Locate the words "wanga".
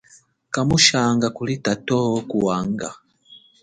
2.45-2.89